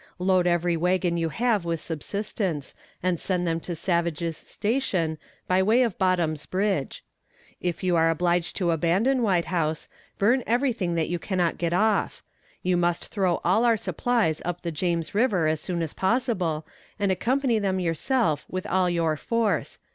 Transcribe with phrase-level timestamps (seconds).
[0.17, 5.83] Load every wagon you have with subsistence, and send them to Savage's Station, by way
[5.83, 7.03] of Bottom's Bridge.
[7.59, 9.87] If you are obliged to abandon White House,
[10.17, 12.23] burn everything that you cannot get off.
[12.63, 16.65] You must throw all our supplies up the James River as soon as possible,
[16.97, 19.77] and accompany them yourself with all your force.